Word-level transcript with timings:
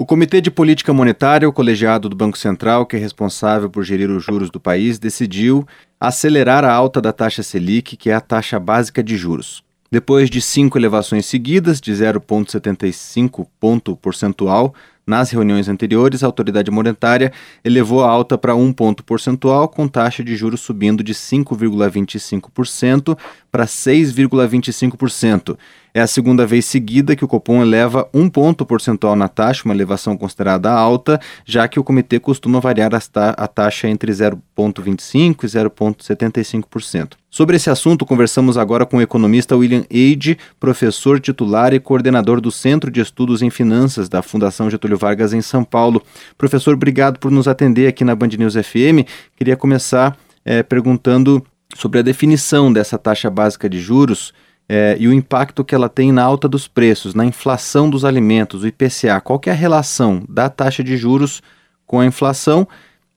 O 0.00 0.06
Comitê 0.06 0.40
de 0.40 0.50
Política 0.50 0.94
Monetária, 0.94 1.46
o 1.46 1.52
colegiado 1.52 2.08
do 2.08 2.16
Banco 2.16 2.38
Central, 2.38 2.86
que 2.86 2.96
é 2.96 2.98
responsável 2.98 3.68
por 3.68 3.84
gerir 3.84 4.08
os 4.08 4.24
juros 4.24 4.48
do 4.48 4.58
país, 4.58 4.98
decidiu 4.98 5.68
acelerar 6.00 6.64
a 6.64 6.72
alta 6.72 7.02
da 7.02 7.12
taxa 7.12 7.42
Selic, 7.42 7.98
que 7.98 8.08
é 8.08 8.14
a 8.14 8.20
taxa 8.22 8.58
básica 8.58 9.02
de 9.02 9.14
juros. 9.14 9.62
Depois 9.90 10.30
de 10.30 10.40
cinco 10.40 10.78
elevações 10.78 11.26
seguidas, 11.26 11.82
de 11.82 11.92
0,75 11.92 13.46
ponto 13.60 13.94
percentual, 13.94 14.74
nas 15.10 15.30
reuniões 15.30 15.68
anteriores, 15.68 16.22
a 16.22 16.26
autoridade 16.26 16.70
monetária 16.70 17.32
elevou 17.64 18.04
a 18.04 18.08
alta 18.08 18.38
para 18.38 18.54
um 18.54 18.72
ponto 18.72 19.02
percentual, 19.02 19.68
com 19.68 19.88
taxa 19.88 20.22
de 20.22 20.36
juros 20.36 20.60
subindo 20.60 21.02
de 21.02 21.12
5,25% 21.12 23.18
para 23.50 23.66
6,25%. 23.66 25.58
É 25.92 26.00
a 26.00 26.06
segunda 26.06 26.46
vez 26.46 26.66
seguida 26.66 27.16
que 27.16 27.24
o 27.24 27.28
Copom 27.28 27.62
eleva 27.62 28.08
um 28.14 28.28
ponto 28.28 28.64
percentual 28.64 29.16
na 29.16 29.26
taxa, 29.26 29.62
uma 29.64 29.74
elevação 29.74 30.16
considerada 30.16 30.70
alta, 30.70 31.20
já 31.44 31.66
que 31.66 31.80
o 31.80 31.84
comitê 31.84 32.20
costuma 32.20 32.60
variar 32.60 32.92
a 32.94 33.48
taxa 33.48 33.88
entre 33.88 34.12
0,25% 34.12 35.42
e 35.42 35.46
0,75%. 35.48 37.14
Sobre 37.28 37.56
esse 37.56 37.70
assunto, 37.70 38.06
conversamos 38.06 38.58
agora 38.58 38.86
com 38.86 38.96
o 38.96 39.00
economista 39.00 39.56
William 39.56 39.84
Eide, 39.88 40.36
professor 40.58 41.20
titular 41.20 41.72
e 41.72 41.80
coordenador 41.80 42.40
do 42.40 42.50
Centro 42.50 42.90
de 42.90 43.00
Estudos 43.00 43.40
em 43.40 43.50
Finanças 43.50 44.08
da 44.08 44.20
Fundação 44.20 44.68
Getúlio 44.68 44.98
Vargas 45.00 45.32
em 45.32 45.40
São 45.40 45.64
Paulo. 45.64 46.02
Professor, 46.36 46.74
obrigado 46.74 47.18
por 47.18 47.30
nos 47.30 47.48
atender 47.48 47.88
aqui 47.88 48.04
na 48.04 48.14
Band 48.14 48.28
News 48.38 48.54
FM. 48.54 49.08
Queria 49.36 49.56
começar 49.56 50.16
é, 50.44 50.62
perguntando 50.62 51.44
sobre 51.74 52.00
a 52.00 52.02
definição 52.02 52.72
dessa 52.72 52.98
taxa 52.98 53.30
básica 53.30 53.68
de 53.68 53.80
juros 53.80 54.32
é, 54.68 54.96
e 55.00 55.08
o 55.08 55.12
impacto 55.12 55.64
que 55.64 55.74
ela 55.74 55.88
tem 55.88 56.12
na 56.12 56.22
alta 56.22 56.48
dos 56.48 56.68
preços, 56.68 57.14
na 57.14 57.24
inflação 57.24 57.90
dos 57.90 58.04
alimentos, 58.04 58.62
o 58.62 58.66
IPCA. 58.66 59.20
Qual 59.20 59.40
é 59.46 59.50
a 59.50 59.54
relação 59.54 60.22
da 60.28 60.48
taxa 60.48 60.84
de 60.84 60.96
juros 60.96 61.42
com 61.86 61.98
a 61.98 62.06
inflação? 62.06 62.68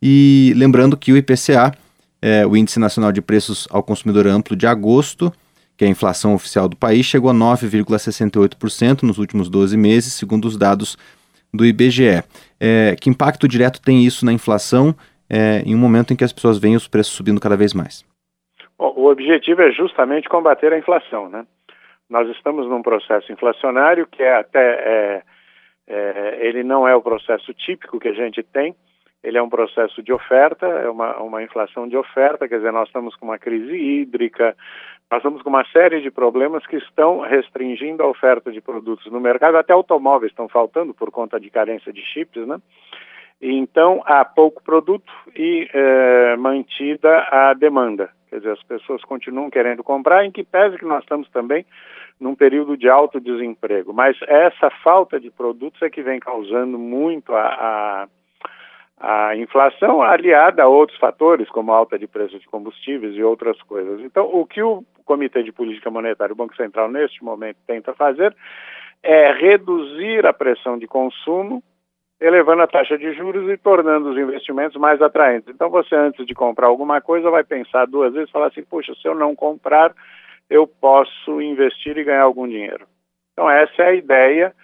E 0.02 0.54
lembrando 0.56 0.98
que 0.98 1.12
o 1.12 1.18
IPCA, 1.18 1.74
é, 2.22 2.46
o 2.46 2.58
Índice 2.58 2.80
Nacional 2.80 3.12
de 3.12 3.22
Preços 3.22 3.68
ao 3.70 3.84
Consumidor 3.84 4.26
Amplo 4.28 4.56
de 4.56 4.66
agosto, 4.66 5.32
que 5.78 5.86
é 5.86 5.88
a 5.88 5.92
inflação 5.92 6.34
oficial 6.34 6.68
do 6.68 6.76
país, 6.76 7.06
chegou 7.06 7.30
a 7.30 7.34
9,68% 7.34 9.04
nos 9.04 9.18
últimos 9.18 9.50
12 9.50 9.76
meses, 9.78 10.14
segundo 10.14 10.46
os 10.46 10.58
dados 10.58 10.98
do 11.54 11.66
IBGE. 11.66 12.24
É, 12.60 12.96
que 13.00 13.10
impacto 13.10 13.48
direto 13.48 13.82
tem 13.82 14.06
isso 14.06 14.26
na 14.26 14.34
inflação 14.34 14.96
é, 15.30 15.62
em 15.66 15.76
um 15.76 15.78
momento 15.78 16.14
em 16.14 16.16
que 16.16 16.24
as 16.24 16.34
pessoas 16.34 16.58
veem 16.58 16.76
os 16.76 16.88
preços 16.88 17.14
subindo 17.14 17.40
cada 17.40 17.58
vez 17.58 17.74
mais? 17.74 18.06
Bom, 18.78 18.94
o 18.96 19.10
objetivo 19.10 19.62
é 19.62 19.72
justamente 19.72 20.28
combater 20.28 20.74
a 20.74 20.78
inflação, 20.78 21.30
né? 21.30 21.46
Nós 22.10 22.30
estamos 22.30 22.68
num 22.68 22.82
processo 22.82 23.32
inflacionário 23.32 24.08
que 24.08 24.22
é 24.22 24.36
até 24.36 24.60
é, 24.60 25.24
é, 25.88 26.38
ele 26.42 26.64
não 26.64 26.88
é 26.88 26.96
o 26.96 27.02
processo 27.02 27.54
típico 27.54 28.00
que 28.00 28.08
a 28.08 28.14
gente 28.14 28.44
tem. 28.44 28.76
Ele 29.24 29.38
é 29.38 29.42
um 29.42 29.50
processo 29.50 30.04
de 30.04 30.12
oferta, 30.12 30.66
é 30.66 30.90
uma, 30.90 31.18
uma 31.18 31.42
inflação 31.42 31.88
de 31.88 31.96
oferta, 31.96 32.48
quer 32.48 32.58
dizer, 32.58 32.74
nós 32.74 32.88
estamos 32.88 33.16
com 33.16 33.26
uma 33.26 33.40
crise 33.40 33.74
hídrica, 33.74 34.56
nós 35.10 35.20
estamos 35.20 35.42
com 35.42 35.50
uma 35.50 35.66
série 35.66 36.02
de 36.02 36.12
problemas 36.12 36.66
que 36.68 36.76
estão 36.76 37.22
restringindo 37.22 38.04
a 38.04 38.08
oferta 38.08 38.52
de 38.52 38.60
produtos 38.60 39.12
no 39.12 39.22
mercado, 39.22 39.58
até 39.58 39.72
automóveis 39.72 40.32
estão 40.32 40.50
faltando 40.50 40.94
por 40.94 41.12
conta 41.12 41.40
de 41.40 41.50
carência 41.50 41.94
de 41.94 42.02
chips, 42.02 42.46
né? 42.46 42.58
Então, 43.42 44.02
há 44.06 44.24
pouco 44.24 44.64
produto 44.64 45.12
e 45.36 45.68
é, 45.74 46.36
mantida 46.38 47.28
a 47.30 47.54
demanda. 47.54 48.10
Quer 48.30 48.38
dizer, 48.38 48.52
as 48.52 48.64
pessoas 48.64 49.04
continuam 49.04 49.50
querendo 49.50 49.84
comprar, 49.84 50.26
em 50.26 50.32
que 50.32 50.44
pese 50.44 50.78
que 50.78 50.86
nós 50.86 51.04
estamos 51.04 51.30
também 51.30 51.66
num 52.20 52.36
período 52.36 52.78
de 52.78 52.90
alto 52.90 53.20
desemprego. 53.20 53.94
Mas 53.94 54.18
essa 54.28 54.70
falta 54.84 55.20
de 55.20 55.30
produtos 55.30 55.82
é 55.82 55.90
que 55.90 56.02
vem 56.02 56.20
causando 56.20 56.80
muito 56.80 57.36
a, 57.36 57.44
a, 57.44 58.08
a 59.00 59.36
inflação, 59.36 60.02
aliada 60.02 60.64
a 60.64 60.68
outros 60.68 60.98
fatores, 61.00 61.50
como 61.50 61.72
alta 61.72 61.98
de 61.98 62.08
preços 62.08 62.40
de 62.40 62.48
combustíveis 62.48 63.16
e 63.16 63.24
outras 63.24 63.62
coisas. 63.64 64.02
Então, 64.02 64.30
o 64.32 64.46
que 64.46 64.62
o 64.62 64.84
Comitê 65.04 65.44
de 65.44 65.52
Política 65.52 65.90
Monetária, 65.90 66.34
o 66.34 66.38
Banco 66.38 66.56
Central, 66.56 66.90
neste 66.90 67.24
momento, 67.24 67.58
tenta 67.68 67.94
fazer 67.94 68.36
é 69.04 69.34
reduzir 69.34 70.26
a 70.26 70.32
pressão 70.32 70.78
de 70.78 70.88
consumo 70.88 71.62
elevando 72.22 72.62
a 72.62 72.68
taxa 72.68 72.98
de 72.98 73.12
juros 73.14 73.50
e 73.52 73.58
tornando 73.58 74.10
os 74.10 74.18
investimentos 74.18 74.80
mais 74.80 75.02
atraentes. 75.02 75.54
Então, 75.54 75.70
você, 75.70 75.94
antes 75.94 76.26
de 76.26 76.34
comprar 76.34 76.68
alguma 76.68 77.02
coisa, 77.02 77.30
vai 77.30 77.44
pensar 77.44 77.86
duas 77.86 78.14
vezes 78.14 78.30
e 78.30 78.32
falar 78.32 78.48
assim: 78.48 78.64
puxa, 78.64 78.96
se 78.96 79.06
eu 79.06 79.14
não 79.14 79.36
comprar, 79.36 79.94
eu 80.50 80.66
posso 80.66 81.42
investir 81.42 81.98
e 81.98 82.04
ganhar 82.06 82.22
algum 82.22 82.48
dinheiro. 82.48 82.88
Então, 83.34 83.50
essa 83.50 83.84
é 83.84 83.88
a 83.90 83.94
ideia, 83.94 84.56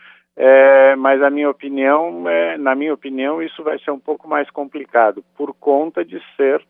é, 0.41 0.95
mas 0.95 1.21
a 1.21 1.29
minha 1.29 1.49
opinião, 1.49 2.23
é, 2.29 2.57
na 2.57 2.73
minha 2.73 2.93
opinião, 2.93 3.43
isso 3.43 3.61
vai 3.61 3.77
ser 3.79 3.91
um 3.91 3.99
pouco 3.99 4.25
mais 4.25 4.49
complicado, 4.49 5.21
por 5.35 5.53
conta 5.53 6.05
de 6.05 6.17
ser 6.37 6.65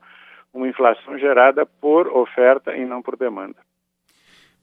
uma 0.51 0.67
inflação 0.67 1.19
gerada 1.19 1.67
por 1.79 2.07
oferta 2.07 2.75
e 2.75 2.83
não 2.83 2.99
por 2.99 3.15
demanda. 3.15 3.57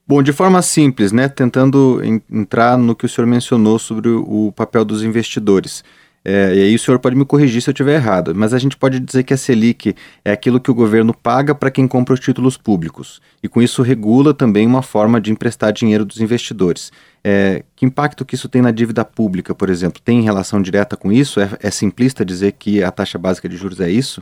Bom, 0.04 0.20
de 0.24 0.32
forma 0.32 0.60
simples, 0.60 1.12
né, 1.12 1.28
tentando 1.28 2.00
entrar 2.28 2.76
no 2.76 2.96
que 2.96 3.06
o 3.06 3.08
senhor 3.08 3.28
mencionou 3.28 3.78
sobre 3.78 4.08
o 4.08 4.52
papel 4.56 4.84
dos 4.84 5.04
investidores. 5.04 5.84
É, 6.28 6.52
e 6.56 6.60
aí 6.60 6.74
o 6.74 6.78
senhor 6.78 6.98
pode 6.98 7.14
me 7.14 7.24
corrigir 7.24 7.62
se 7.62 7.70
eu 7.70 7.72
estiver 7.72 7.94
errado, 7.94 8.34
mas 8.34 8.52
a 8.52 8.58
gente 8.58 8.76
pode 8.76 8.98
dizer 8.98 9.22
que 9.22 9.32
a 9.32 9.36
Selic 9.36 9.94
é 10.24 10.32
aquilo 10.32 10.58
que 10.58 10.68
o 10.68 10.74
governo 10.74 11.14
paga 11.14 11.54
para 11.54 11.70
quem 11.70 11.86
compra 11.86 12.14
os 12.14 12.18
títulos 12.18 12.56
públicos. 12.56 13.20
E 13.40 13.48
com 13.48 13.62
isso 13.62 13.80
regula 13.80 14.34
também 14.34 14.66
uma 14.66 14.82
forma 14.82 15.20
de 15.20 15.30
emprestar 15.30 15.72
dinheiro 15.72 16.04
dos 16.04 16.20
investidores. 16.20 16.90
É, 17.22 17.62
que 17.76 17.86
impacto 17.86 18.24
que 18.24 18.34
isso 18.34 18.48
tem 18.48 18.60
na 18.60 18.72
dívida 18.72 19.04
pública, 19.04 19.54
por 19.54 19.70
exemplo? 19.70 20.02
Tem 20.04 20.20
relação 20.20 20.60
direta 20.60 20.96
com 20.96 21.12
isso? 21.12 21.38
É, 21.38 21.48
é 21.60 21.70
simplista 21.70 22.24
dizer 22.24 22.54
que 22.58 22.82
a 22.82 22.90
taxa 22.90 23.18
básica 23.18 23.48
de 23.48 23.56
juros 23.56 23.78
é 23.78 23.88
isso? 23.88 24.20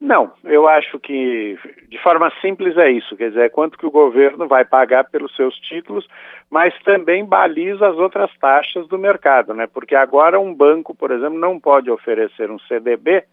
Não, 0.00 0.32
eu 0.44 0.68
acho 0.68 0.98
que 1.00 1.58
de 1.88 1.98
forma 1.98 2.30
simples 2.40 2.76
é 2.76 2.88
isso, 2.88 3.16
quer 3.16 3.30
dizer, 3.30 3.46
é 3.46 3.48
quanto 3.48 3.76
que 3.76 3.86
o 3.86 3.90
governo 3.90 4.46
vai 4.46 4.64
pagar 4.64 5.10
pelos 5.10 5.34
seus 5.34 5.56
títulos, 5.56 6.06
mas 6.48 6.72
também 6.84 7.24
baliza 7.24 7.88
as 7.88 7.96
outras 7.96 8.30
taxas 8.38 8.86
do 8.86 8.96
mercado, 8.96 9.52
né? 9.52 9.66
Porque 9.66 9.96
agora 9.96 10.38
um 10.38 10.54
banco, 10.54 10.94
por 10.94 11.10
exemplo, 11.10 11.36
não 11.36 11.58
pode 11.58 11.90
oferecer 11.90 12.48
um 12.48 12.60
CDB 12.60 13.24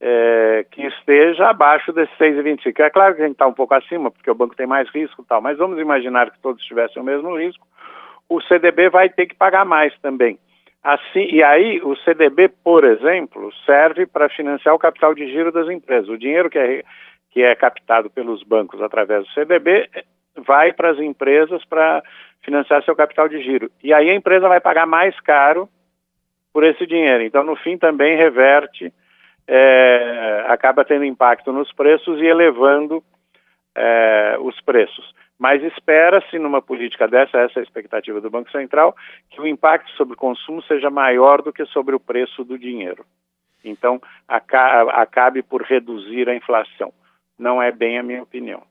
é, 0.00 0.64
que 0.70 0.86
esteja 0.86 1.48
abaixo 1.48 1.92
desses 1.92 2.16
6,25. 2.16 2.78
É 2.80 2.90
claro 2.90 3.16
que 3.16 3.22
a 3.22 3.24
gente 3.24 3.34
está 3.34 3.48
um 3.48 3.52
pouco 3.52 3.74
acima, 3.74 4.08
porque 4.08 4.30
o 4.30 4.34
banco 4.36 4.54
tem 4.54 4.68
mais 4.68 4.88
risco 4.90 5.22
e 5.22 5.24
tal, 5.24 5.40
mas 5.40 5.58
vamos 5.58 5.80
imaginar 5.80 6.30
que 6.30 6.38
todos 6.40 6.64
tivessem 6.64 7.02
o 7.02 7.04
mesmo 7.04 7.36
risco, 7.36 7.66
o 8.28 8.40
CDB 8.42 8.88
vai 8.88 9.08
ter 9.08 9.26
que 9.26 9.34
pagar 9.34 9.64
mais 9.64 9.92
também. 9.98 10.38
Assim, 10.86 11.26
e 11.32 11.42
aí 11.42 11.80
o 11.82 11.96
CDB, 11.96 12.48
por 12.62 12.84
exemplo, 12.84 13.52
serve 13.64 14.06
para 14.06 14.28
financiar 14.28 14.72
o 14.72 14.78
capital 14.78 15.16
de 15.16 15.26
giro 15.26 15.50
das 15.50 15.68
empresas. 15.68 16.08
O 16.08 16.16
dinheiro 16.16 16.48
que 16.48 16.60
é, 16.60 16.84
que 17.32 17.42
é 17.42 17.56
captado 17.56 18.08
pelos 18.08 18.44
bancos 18.44 18.80
através 18.80 19.24
do 19.24 19.32
CDB 19.32 19.90
vai 20.46 20.72
para 20.72 20.90
as 20.90 21.00
empresas 21.00 21.64
para 21.64 22.04
financiar 22.40 22.84
seu 22.84 22.94
capital 22.94 23.28
de 23.28 23.42
giro. 23.42 23.68
E 23.82 23.92
aí 23.92 24.08
a 24.08 24.14
empresa 24.14 24.48
vai 24.48 24.60
pagar 24.60 24.86
mais 24.86 25.18
caro 25.22 25.68
por 26.52 26.62
esse 26.62 26.86
dinheiro. 26.86 27.24
Então, 27.24 27.42
no 27.42 27.56
fim, 27.56 27.76
também 27.76 28.16
reverte, 28.16 28.94
é, 29.48 30.44
acaba 30.46 30.84
tendo 30.84 31.04
impacto 31.04 31.52
nos 31.52 31.72
preços 31.72 32.20
e 32.20 32.26
elevando 32.26 33.02
é, 33.74 34.36
os 34.38 34.60
preços. 34.60 35.12
Mas 35.38 35.62
espera-se, 35.62 36.38
numa 36.38 36.62
política 36.62 37.06
dessa, 37.06 37.38
essa 37.38 37.58
é 37.58 37.60
a 37.60 37.62
expectativa 37.62 38.20
do 38.20 38.30
Banco 38.30 38.50
Central, 38.50 38.96
que 39.30 39.40
o 39.40 39.46
impacto 39.46 39.90
sobre 39.92 40.14
o 40.14 40.16
consumo 40.16 40.62
seja 40.62 40.88
maior 40.88 41.42
do 41.42 41.52
que 41.52 41.66
sobre 41.66 41.94
o 41.94 42.00
preço 42.00 42.42
do 42.42 42.58
dinheiro. 42.58 43.04
Então, 43.62 44.00
acabe 44.28 45.42
por 45.42 45.62
reduzir 45.62 46.28
a 46.28 46.34
inflação. 46.34 46.92
Não 47.38 47.60
é 47.60 47.70
bem 47.70 47.98
a 47.98 48.02
minha 48.02 48.22
opinião. 48.22 48.62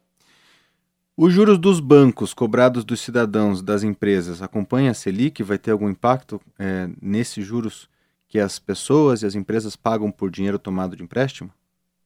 Os 1.18 1.32
juros 1.32 1.58
dos 1.58 1.80
bancos 1.80 2.34
cobrados 2.34 2.84
dos 2.84 3.00
cidadãos 3.00 3.62
das 3.62 3.84
empresas 3.84 4.42
acompanha 4.42 4.92
a 4.92 4.94
Selic? 4.94 5.44
Vai 5.44 5.58
ter 5.58 5.72
algum 5.72 5.90
impacto 5.90 6.42
é, 6.60 6.88
nesses 7.02 7.46
juros 7.46 7.90
que 8.28 8.40
as 8.40 8.60
pessoas 8.60 9.22
e 9.22 9.26
as 9.26 9.36
empresas 9.36 9.78
pagam 9.78 10.12
por 10.12 10.30
dinheiro 10.30 10.60
tomado 10.60 10.96
de 10.96 11.04
empréstimo? 11.04 11.52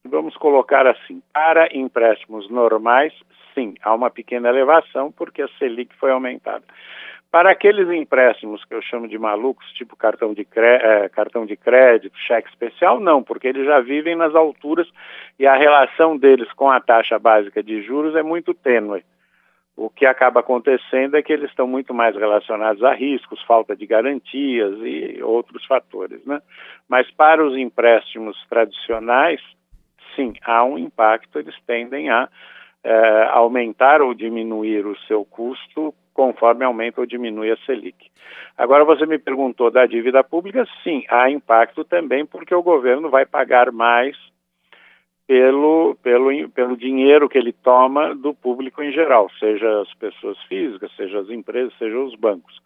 Vamos 0.06 0.38
colocar 0.38 0.86
assim: 0.86 1.24
para 1.34 1.76
empréstimos 1.76 2.50
normais, 2.52 3.14
sim, 3.54 3.76
há 3.82 3.94
uma 3.94 4.10
pequena 4.10 4.50
elevação 4.50 5.12
porque 5.12 5.42
a 5.42 5.48
Selic 5.60 5.96
foi 5.96 6.12
aumentada. 6.12 6.64
Para 7.32 7.52
aqueles 7.52 7.88
empréstimos 7.90 8.66
que 8.66 8.74
eu 8.74 8.82
chamo 8.82 9.08
de 9.08 9.18
malucos, 9.20 9.72
tipo 9.74 9.96
cartão 9.96 10.34
de, 10.34 10.48
é, 10.56 11.08
cartão 11.10 11.46
de 11.46 11.56
crédito, 11.56 12.18
cheque 12.18 12.50
especial, 12.50 13.00
não, 13.00 13.22
porque 13.22 13.48
eles 13.48 13.66
já 13.66 13.80
vivem 13.80 14.16
nas 14.16 14.34
alturas 14.34 14.88
e 15.38 15.46
a 15.46 15.56
relação 15.56 16.18
deles 16.18 16.52
com 16.54 16.72
a 16.72 16.80
taxa 16.80 17.20
básica 17.20 17.62
de 17.62 17.84
juros 17.84 18.16
é 18.16 18.24
muito 18.24 18.54
tênue. 18.54 19.04
O 19.78 19.90
que 19.90 20.08
acaba 20.08 20.40
acontecendo 20.40 21.16
é 21.16 21.22
que 21.22 21.32
eles 21.32 21.52
estão 21.52 21.68
muito 21.68 21.94
mais 21.94 22.16
relacionados 22.16 22.84
a 22.84 22.94
riscos, 22.94 23.42
falta 23.44 23.76
de 23.76 23.86
garantias 23.86 24.74
e 24.82 25.22
outros 25.22 25.64
fatores. 25.66 26.26
Né? 26.26 26.42
Mas 26.90 27.10
para 27.12 27.46
os 27.46 27.56
empréstimos 27.56 28.36
tradicionais, 28.50 29.40
sim, 30.16 30.34
há 30.44 30.66
um 30.66 30.78
impacto, 30.78 31.40
eles 31.40 31.56
tendem 31.66 32.10
a 32.10 32.28
é, 32.84 33.24
aumentar 33.32 34.02
ou 34.02 34.14
diminuir 34.14 34.86
o 34.86 34.98
seu 35.08 35.26
custo 35.26 35.94
conforme 36.14 36.66
aumenta 36.66 37.00
ou 37.00 37.08
diminui 37.08 37.52
a 37.52 37.58
Selic. 37.66 38.10
Agora 38.58 38.84
você 38.84 39.06
me 39.06 39.18
perguntou 39.18 39.72
da 39.72 39.86
dívida 39.86 40.24
pública, 40.24 40.68
sim, 40.84 41.06
há 41.08 41.30
impacto 41.30 41.84
também 41.86 42.26
porque 42.26 42.54
o 42.54 42.64
governo 42.64 43.10
vai 43.10 43.26
pagar 43.26 43.72
mais 43.72 44.18
pelo, 45.26 45.96
pelo, 46.02 46.50
pelo 46.50 46.76
dinheiro 46.76 47.30
que 47.30 47.38
ele 47.38 47.54
toma 47.54 48.16
do 48.16 48.34
público 48.34 48.82
em 48.82 48.92
geral, 48.92 49.30
seja 49.40 49.82
as 49.82 49.94
pessoas 49.94 50.38
físicas, 50.44 50.92
seja 50.96 51.20
as 51.20 51.30
empresas, 51.30 51.72
seja 51.78 51.98
os 52.00 52.16
bancos. 52.16 52.60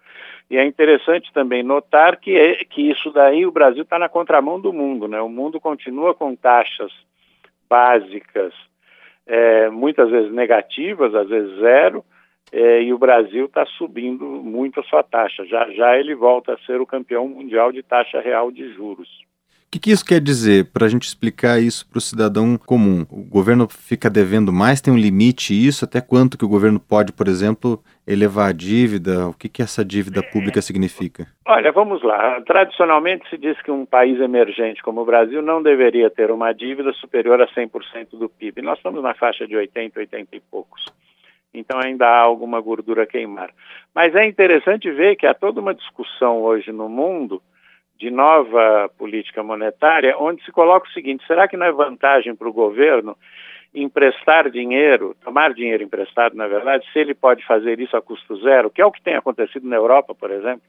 E 0.49 0.57
é 0.57 0.65
interessante 0.65 1.31
também 1.33 1.61
notar 1.61 2.17
que, 2.17 2.37
é, 2.37 2.63
que 2.63 2.89
isso 2.89 3.11
daí 3.11 3.45
o 3.45 3.51
Brasil 3.51 3.83
está 3.83 3.99
na 3.99 4.07
contramão 4.07 4.59
do 4.59 4.71
mundo, 4.71 5.07
né? 5.07 5.21
O 5.21 5.27
mundo 5.27 5.59
continua 5.59 6.13
com 6.13 6.35
taxas 6.35 6.91
básicas, 7.69 8.53
é, 9.27 9.69
muitas 9.69 10.09
vezes 10.09 10.31
negativas, 10.31 11.13
às 11.15 11.27
vezes 11.27 11.59
zero, 11.59 12.03
é, 12.51 12.83
e 12.83 12.93
o 12.93 12.99
Brasil 12.99 13.45
está 13.45 13.65
subindo 13.65 14.25
muito 14.25 14.79
a 14.79 14.83
sua 14.83 15.03
taxa. 15.03 15.45
Já, 15.45 15.69
já 15.71 15.97
ele 15.97 16.13
volta 16.13 16.53
a 16.53 16.57
ser 16.65 16.79
o 16.79 16.85
campeão 16.85 17.27
mundial 17.27 17.71
de 17.71 17.81
taxa 17.81 18.19
real 18.19 18.51
de 18.51 18.71
juros. 18.73 19.09
O 19.65 19.71
que, 19.73 19.79
que 19.79 19.91
isso 19.91 20.05
quer 20.05 20.21
dizer 20.21 20.71
para 20.71 20.85
a 20.85 20.89
gente 20.89 21.07
explicar 21.07 21.59
isso 21.59 21.89
para 21.89 21.97
o 21.97 22.01
cidadão 22.01 22.55
comum? 22.57 23.07
O 23.09 23.23
governo 23.23 23.67
fica 23.67 24.07
devendo 24.07 24.53
mais? 24.53 24.81
Tem 24.81 24.93
um 24.93 24.97
limite 24.97 25.51
isso? 25.51 25.83
Até 25.83 25.99
quanto 25.99 26.37
que 26.37 26.45
o 26.45 26.47
governo 26.47 26.79
pode, 26.79 27.11
por 27.11 27.27
exemplo, 27.27 27.83
elevar 28.07 28.49
a 28.49 28.53
dívida? 28.53 29.27
O 29.27 29.33
que, 29.33 29.47
que 29.47 29.61
essa 29.61 29.83
dívida 29.83 30.21
pública 30.23 30.61
significa? 30.61 31.27
Olha, 31.45 31.71
vamos 31.71 32.03
lá. 32.03 32.41
Tradicionalmente 32.41 33.29
se 33.29 33.37
diz 33.37 33.61
que 33.61 33.71
um 33.71 33.85
país 33.85 34.19
emergente 34.19 34.83
como 34.83 35.01
o 35.01 35.05
Brasil 35.05 35.41
não 35.41 35.61
deveria 35.61 36.09
ter 36.09 36.31
uma 36.31 36.53
dívida 36.53 36.91
superior 36.93 37.41
a 37.41 37.47
100% 37.47 38.17
do 38.17 38.29
PIB. 38.29 38.61
Nós 38.61 38.77
estamos 38.77 39.01
na 39.01 39.13
faixa 39.13 39.47
de 39.47 39.55
80, 39.55 39.99
80 39.99 40.35
e 40.35 40.39
poucos 40.39 40.85
então 41.53 41.79
ainda 41.79 42.07
há 42.07 42.19
alguma 42.19 42.59
gordura 42.59 43.03
a 43.03 43.07
queimar. 43.07 43.51
Mas 43.93 44.15
é 44.15 44.25
interessante 44.25 44.89
ver 44.91 45.15
que 45.15 45.27
há 45.27 45.33
toda 45.33 45.61
uma 45.61 45.75
discussão 45.75 46.41
hoje 46.41 46.71
no 46.71 46.89
mundo 46.89 47.41
de 47.99 48.09
nova 48.09 48.89
política 48.97 49.43
monetária, 49.43 50.17
onde 50.17 50.43
se 50.43 50.51
coloca 50.51 50.87
o 50.87 50.91
seguinte: 50.91 51.25
será 51.27 51.47
que 51.47 51.55
não 51.55 51.65
é 51.65 51.71
vantagem 51.71 52.35
para 52.35 52.49
o 52.49 52.53
governo 52.53 53.15
emprestar 53.73 54.49
dinheiro, 54.49 55.15
tomar 55.23 55.53
dinheiro 55.53 55.83
emprestado, 55.83 56.35
na 56.35 56.47
verdade, 56.47 56.85
se 56.91 56.99
ele 56.99 57.13
pode 57.13 57.45
fazer 57.45 57.79
isso 57.79 57.97
a 57.97 58.01
custo 58.01 58.35
zero, 58.37 58.69
que 58.69 58.81
é 58.81 58.85
o 58.85 58.91
que 58.91 59.01
tem 59.01 59.15
acontecido 59.15 59.67
na 59.67 59.75
Europa, 59.75 60.13
por 60.13 60.29
exemplo? 60.31 60.63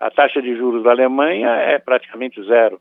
A 0.00 0.10
taxa 0.10 0.42
de 0.42 0.56
juros 0.56 0.82
da 0.82 0.90
Alemanha 0.90 1.48
é 1.50 1.78
praticamente 1.78 2.42
zero. 2.44 2.80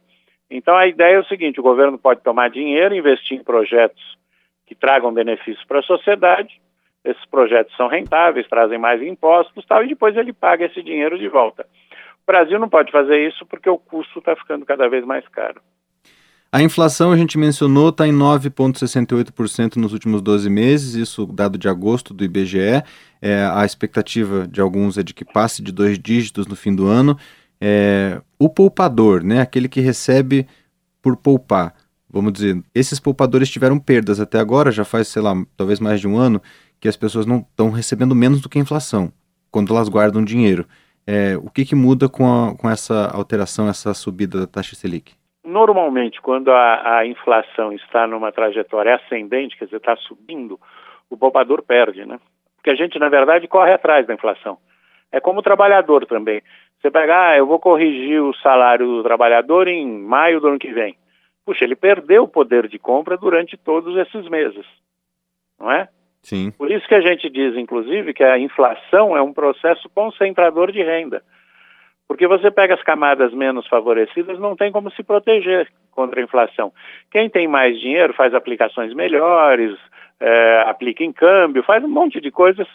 Então 0.49 0.75
a 0.75 0.87
ideia 0.87 1.15
é 1.15 1.19
o 1.19 1.25
seguinte: 1.25 1.59
o 1.59 1.63
governo 1.63 1.97
pode 1.97 2.21
tomar 2.21 2.49
dinheiro, 2.49 2.95
investir 2.95 3.39
em 3.39 3.43
projetos 3.43 4.17
que 4.65 4.73
tragam 4.73 5.13
benefícios 5.13 5.63
para 5.65 5.79
a 5.79 5.83
sociedade 5.83 6.59
esses 7.03 7.25
projetos 7.25 7.75
são 7.75 7.87
rentáveis, 7.87 8.47
trazem 8.47 8.77
mais 8.77 9.01
impostos 9.01 9.65
tal, 9.65 9.83
e 9.83 9.89
depois 9.89 10.15
ele 10.15 10.31
paga 10.31 10.65
esse 10.65 10.81
dinheiro 10.81 11.19
de 11.19 11.27
volta. 11.27 11.67
O 12.23 12.25
Brasil 12.25 12.57
não 12.57 12.69
pode 12.69 12.91
fazer 12.91 13.27
isso 13.27 13.45
porque 13.45 13.69
o 13.69 13.77
custo 13.77 14.19
está 14.19 14.35
ficando 14.35 14.65
cada 14.65 14.87
vez 14.87 15.03
mais 15.03 15.27
caro. 15.27 15.61
A 16.53 16.61
inflação, 16.61 17.11
a 17.11 17.17
gente 17.17 17.35
mencionou, 17.35 17.89
está 17.89 18.07
em 18.07 18.13
9,68% 18.13 19.75
nos 19.77 19.91
últimos 19.91 20.21
12 20.21 20.47
meses, 20.51 20.93
isso 20.93 21.25
dado 21.25 21.57
de 21.57 21.67
agosto 21.67 22.13
do 22.13 22.23
IBGE. 22.23 22.83
É, 23.19 23.49
a 23.51 23.65
expectativa 23.65 24.47
de 24.47 24.61
alguns 24.61 24.95
é 24.99 25.01
de 25.01 25.15
que 25.15 25.25
passe 25.25 25.63
de 25.63 25.71
dois 25.71 25.97
dígitos 25.97 26.45
no 26.45 26.55
fim 26.55 26.75
do 26.75 26.85
ano. 26.85 27.17
É, 27.59 28.21
o 28.37 28.47
poupador, 28.47 29.23
né, 29.23 29.41
aquele 29.41 29.67
que 29.67 29.81
recebe 29.81 30.45
por 31.01 31.17
poupar, 31.17 31.73
vamos 32.07 32.31
dizer, 32.31 32.63
esses 32.75 32.99
poupadores 32.99 33.49
tiveram 33.49 33.79
perdas 33.79 34.19
até 34.19 34.37
agora, 34.37 34.71
já 34.71 34.85
faz, 34.85 35.07
sei 35.07 35.23
lá, 35.23 35.33
talvez 35.57 35.79
mais 35.79 35.99
de 35.99 36.07
um 36.07 36.17
ano 36.17 36.39
que 36.79 36.87
as 36.87 36.95
pessoas 36.95 37.25
não 37.25 37.39
estão 37.39 37.71
recebendo 37.71 38.13
menos 38.13 38.41
do 38.41 38.47
que 38.47 38.59
a 38.59 38.61
inflação 38.61 39.11
quando 39.49 39.73
elas 39.73 39.89
guardam 39.89 40.23
dinheiro. 40.23 40.67
É, 41.07 41.35
o 41.35 41.49
que, 41.49 41.65
que 41.65 41.73
muda 41.73 42.07
com, 42.07 42.31
a, 42.31 42.53
com 42.53 42.69
essa 42.69 43.07
alteração, 43.07 43.67
essa 43.67 43.91
subida 43.95 44.39
da 44.39 44.45
taxa 44.45 44.75
Selic? 44.75 45.13
Normalmente, 45.43 46.21
quando 46.21 46.51
a, 46.51 46.99
a 46.99 47.05
inflação 47.05 47.73
está 47.73 48.07
numa 48.07 48.31
trajetória 48.31 48.95
ascendente, 48.95 49.57
quer 49.57 49.65
dizer, 49.65 49.77
está 49.77 49.95
subindo, 49.97 50.59
o 51.09 51.17
poupador 51.17 51.61
perde, 51.61 52.05
né? 52.05 52.19
Porque 52.55 52.69
a 52.69 52.75
gente, 52.75 52.97
na 52.97 53.09
verdade, 53.09 53.47
corre 53.47 53.73
atrás 53.73 54.07
da 54.07 54.13
inflação. 54.13 54.57
É 55.11 55.19
como 55.19 55.39
o 55.39 55.43
trabalhador 55.43 56.05
também. 56.05 56.41
Você 56.79 56.89
pega, 56.89 57.29
ah, 57.29 57.37
eu 57.37 57.45
vou 57.45 57.59
corrigir 57.59 58.21
o 58.21 58.33
salário 58.35 58.85
do 58.85 59.03
trabalhador 59.03 59.67
em 59.67 59.85
maio 59.85 60.39
do 60.39 60.47
ano 60.47 60.59
que 60.59 60.71
vem. 60.71 60.97
Puxa, 61.45 61.65
ele 61.65 61.75
perdeu 61.75 62.23
o 62.23 62.27
poder 62.27 62.67
de 62.67 62.79
compra 62.79 63.17
durante 63.17 63.57
todos 63.57 63.95
esses 63.97 64.29
meses, 64.29 64.65
não 65.59 65.69
é? 65.69 65.89
Sim. 66.21 66.51
Por 66.51 66.71
isso 66.71 66.87
que 66.87 66.95
a 66.95 67.01
gente 67.01 67.29
diz, 67.29 67.55
inclusive, 67.57 68.13
que 68.13 68.23
a 68.23 68.39
inflação 68.39 69.15
é 69.15 69.21
um 69.21 69.33
processo 69.33 69.89
concentrador 69.89 70.71
de 70.71 70.81
renda. 70.81 71.21
Porque 72.07 72.27
você 72.27 72.51
pega 72.51 72.73
as 72.73 72.83
camadas 72.83 73.33
menos 73.33 73.67
favorecidas, 73.67 74.39
não 74.39 74.55
tem 74.55 74.71
como 74.71 74.91
se 74.91 75.03
proteger 75.03 75.67
contra 75.91 76.19
a 76.19 76.23
inflação. 76.23 76.71
Quem 77.11 77.29
tem 77.29 77.47
mais 77.47 77.79
dinheiro 77.79 78.13
faz 78.13 78.33
aplicações 78.33 78.93
melhores, 78.93 79.77
é, 80.19 80.63
aplica 80.67 81.03
em 81.03 81.11
câmbio, 81.11 81.63
faz 81.63 81.83
um 81.83 81.89
monte 81.89 82.19
de 82.21 82.31
coisas 82.31 82.67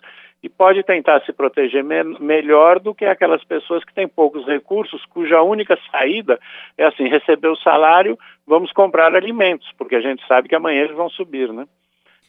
e 0.43 0.49
pode 0.49 0.83
tentar 0.83 1.21
se 1.23 1.33
proteger 1.33 1.83
me 1.83 2.03
melhor 2.21 2.79
do 2.79 2.95
que 2.95 3.05
aquelas 3.05 3.43
pessoas 3.43 3.85
que 3.85 3.93
têm 3.93 4.07
poucos 4.07 4.47
recursos, 4.47 5.05
cuja 5.07 5.43
única 5.43 5.77
saída 5.91 6.39
é 6.77 6.85
assim, 6.85 7.09
receber 7.09 7.49
o 7.49 7.57
salário, 7.57 8.17
vamos 8.47 8.73
comprar 8.73 9.15
alimentos, 9.15 9.69
porque 9.77 9.97
a 9.97 10.01
gente 10.01 10.25
sabe 10.27 10.49
que 10.49 10.55
amanhã 10.55 10.83
eles 10.83 10.97
vão 10.97 11.09
subir, 11.11 11.53
né? 11.53 11.67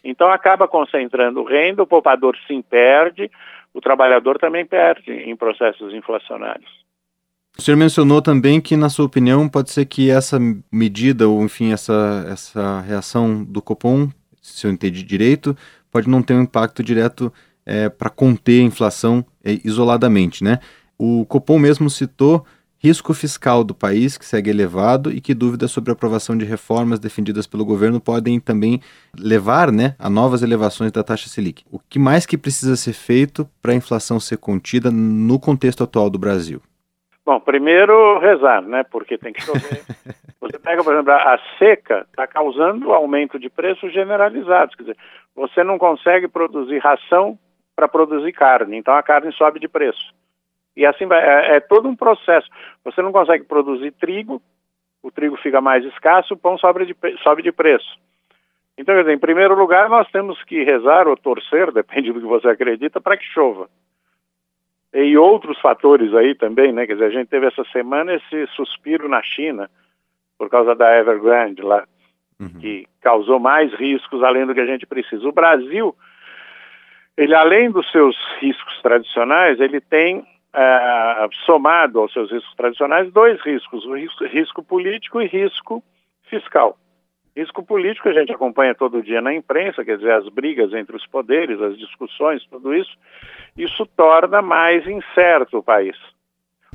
Então 0.02 0.28
acaba 0.30 0.66
concentrando 0.66 1.44
renda, 1.44 1.82
o 1.82 1.86
poupador 1.86 2.36
sim 2.46 2.62
perde, 2.62 3.30
o 3.72 3.80
trabalhador 3.80 4.38
também 4.38 4.64
perde 4.66 5.12
em 5.12 5.36
processos 5.36 5.94
inflacionários. 5.94 6.79
O 7.58 7.62
senhor 7.62 7.76
mencionou 7.76 8.22
também 8.22 8.60
que, 8.60 8.76
na 8.76 8.88
sua 8.88 9.04
opinião, 9.04 9.48
pode 9.48 9.70
ser 9.70 9.84
que 9.84 10.10
essa 10.10 10.38
medida, 10.72 11.28
ou 11.28 11.44
enfim, 11.44 11.72
essa, 11.72 12.26
essa 12.28 12.80
reação 12.80 13.44
do 13.44 13.60
Copom, 13.60 14.08
se 14.40 14.66
eu 14.66 14.70
entendi 14.70 15.02
direito, 15.02 15.56
pode 15.90 16.08
não 16.08 16.22
ter 16.22 16.34
um 16.34 16.42
impacto 16.42 16.82
direto 16.82 17.32
é, 17.66 17.88
para 17.88 18.08
conter 18.08 18.60
a 18.60 18.64
inflação 18.64 19.24
é, 19.44 19.58
isoladamente, 19.64 20.42
né? 20.42 20.58
O 20.98 21.26
Copom 21.26 21.58
mesmo 21.58 21.90
citou 21.90 22.44
risco 22.78 23.12
fiscal 23.12 23.62
do 23.62 23.74
país, 23.74 24.16
que 24.16 24.24
segue 24.24 24.48
elevado, 24.48 25.12
e 25.12 25.20
que 25.20 25.34
dúvidas 25.34 25.70
sobre 25.70 25.90
a 25.90 25.92
aprovação 25.92 26.36
de 26.36 26.46
reformas 26.46 26.98
defendidas 26.98 27.46
pelo 27.46 27.64
governo 27.64 28.00
podem 28.00 28.40
também 28.40 28.80
levar 29.16 29.70
né, 29.70 29.94
a 29.98 30.08
novas 30.08 30.42
elevações 30.42 30.90
da 30.90 31.02
taxa 31.02 31.28
Selic. 31.28 31.62
O 31.70 31.78
que 31.78 31.98
mais 31.98 32.24
que 32.24 32.38
precisa 32.38 32.76
ser 32.76 32.94
feito 32.94 33.46
para 33.60 33.72
a 33.72 33.76
inflação 33.76 34.18
ser 34.18 34.38
contida 34.38 34.90
no 34.90 35.38
contexto 35.38 35.84
atual 35.84 36.08
do 36.08 36.18
Brasil? 36.18 36.62
Bom, 37.24 37.38
primeiro 37.38 38.18
rezar, 38.18 38.62
né? 38.62 38.82
Porque 38.84 39.18
tem 39.18 39.32
que 39.32 39.42
chover. 39.42 39.82
Você 40.40 40.58
pega, 40.58 40.82
por 40.82 40.94
exemplo, 40.94 41.12
a 41.12 41.38
seca 41.58 42.06
está 42.10 42.26
causando 42.26 42.92
aumento 42.92 43.38
de 43.38 43.50
preços 43.50 43.92
generalizados. 43.92 44.74
Quer 44.74 44.82
dizer, 44.84 44.96
você 45.34 45.62
não 45.62 45.78
consegue 45.78 46.28
produzir 46.28 46.78
ração 46.78 47.38
para 47.76 47.86
produzir 47.86 48.32
carne, 48.32 48.76
então 48.76 48.94
a 48.94 49.02
carne 49.02 49.32
sobe 49.32 49.60
de 49.60 49.68
preço. 49.68 50.14
E 50.76 50.86
assim 50.86 51.06
vai, 51.06 51.22
é, 51.22 51.56
é, 51.56 51.60
todo 51.60 51.88
um 51.88 51.94
processo. 51.94 52.48
Você 52.84 53.02
não 53.02 53.12
consegue 53.12 53.44
produzir 53.44 53.92
trigo, 53.92 54.40
o 55.02 55.10
trigo 55.10 55.36
fica 55.36 55.60
mais 55.60 55.84
escasso, 55.84 56.34
o 56.34 56.36
pão 56.36 56.56
sobe 56.56 56.86
de, 56.86 56.96
sobe 57.22 57.42
de 57.42 57.52
preço. 57.52 57.98
Então, 58.78 58.94
quer 58.94 59.02
dizer, 59.02 59.14
em 59.14 59.18
primeiro 59.18 59.54
lugar, 59.54 59.90
nós 59.90 60.10
temos 60.10 60.42
que 60.44 60.62
rezar 60.64 61.06
ou 61.06 61.16
torcer, 61.16 61.70
depende 61.72 62.12
do 62.12 62.20
que 62.20 62.26
você 62.26 62.48
acredita, 62.48 63.00
para 63.00 63.16
que 63.16 63.24
chova. 63.24 63.68
E 64.92 65.16
outros 65.16 65.58
fatores 65.60 66.12
aí 66.14 66.34
também, 66.34 66.72
né? 66.72 66.86
Quer 66.86 66.94
dizer, 66.94 67.06
a 67.06 67.10
gente 67.10 67.28
teve 67.28 67.46
essa 67.46 67.64
semana 67.72 68.14
esse 68.14 68.46
suspiro 68.54 69.08
na 69.08 69.22
China, 69.22 69.70
por 70.36 70.48
causa 70.48 70.74
da 70.74 70.98
Evergrande 70.98 71.62
lá, 71.62 71.86
uhum. 72.40 72.60
que 72.60 72.86
causou 73.00 73.38
mais 73.38 73.72
riscos 73.74 74.22
além 74.22 74.46
do 74.46 74.54
que 74.54 74.60
a 74.60 74.66
gente 74.66 74.86
precisa. 74.86 75.28
O 75.28 75.32
Brasil, 75.32 75.94
ele 77.16 77.34
além 77.34 77.70
dos 77.70 77.88
seus 77.92 78.16
riscos 78.40 78.80
tradicionais, 78.82 79.60
ele 79.60 79.80
tem 79.80 80.26
é, 80.52 81.28
somado 81.46 82.00
aos 82.00 82.12
seus 82.12 82.30
riscos 82.32 82.54
tradicionais, 82.56 83.12
dois 83.12 83.40
riscos, 83.42 83.84
o 83.84 83.94
risco, 83.94 84.24
risco 84.24 84.62
político 84.62 85.20
e 85.20 85.26
risco 85.26 85.82
fiscal. 86.24 86.76
Risco 87.40 87.64
político 87.64 88.08
a 88.10 88.12
gente 88.12 88.30
acompanha 88.30 88.74
todo 88.74 89.02
dia 89.02 89.22
na 89.22 89.32
imprensa, 89.32 89.82
quer 89.82 89.96
dizer, 89.96 90.12
as 90.12 90.28
brigas 90.28 90.74
entre 90.74 90.94
os 90.94 91.06
poderes, 91.06 91.58
as 91.62 91.78
discussões, 91.78 92.44
tudo 92.50 92.74
isso. 92.74 92.94
Isso 93.56 93.86
torna 93.96 94.42
mais 94.42 94.86
incerto 94.86 95.56
o 95.56 95.62
país. 95.62 95.96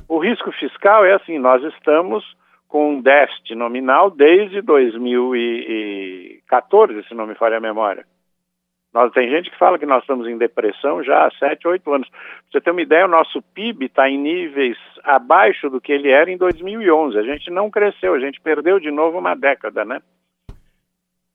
O 0.08 0.18
risco 0.18 0.50
fiscal 0.50 1.04
é 1.04 1.12
assim, 1.12 1.38
nós 1.38 1.62
estamos 1.62 2.24
com 2.66 2.94
um 2.94 3.00
déficit 3.00 3.54
nominal 3.54 4.10
desde 4.10 4.60
2014, 4.60 7.04
se 7.04 7.14
não 7.14 7.28
me 7.28 7.36
falha 7.36 7.58
a 7.58 7.60
memória. 7.60 8.04
Nós, 8.92 9.12
tem 9.12 9.30
gente 9.30 9.52
que 9.52 9.58
fala 9.58 9.78
que 9.78 9.86
nós 9.86 10.02
estamos 10.02 10.26
em 10.26 10.36
depressão 10.36 11.00
já 11.00 11.28
há 11.28 11.30
7, 11.38 11.68
8 11.68 11.94
anos. 11.94 12.08
Pra 12.08 12.18
você 12.50 12.60
ter 12.60 12.72
uma 12.72 12.82
ideia, 12.82 13.04
o 13.04 13.08
nosso 13.08 13.40
PIB 13.54 13.86
está 13.86 14.10
em 14.10 14.18
níveis 14.18 14.76
abaixo 15.04 15.70
do 15.70 15.80
que 15.80 15.92
ele 15.92 16.10
era 16.10 16.28
em 16.28 16.36
2011. 16.36 17.16
A 17.16 17.22
gente 17.22 17.52
não 17.52 17.70
cresceu, 17.70 18.14
a 18.14 18.18
gente 18.18 18.40
perdeu 18.40 18.80
de 18.80 18.90
novo 18.90 19.16
uma 19.16 19.36
década, 19.36 19.84
né? 19.84 20.02